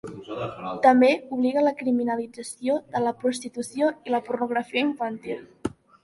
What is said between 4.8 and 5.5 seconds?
infantil.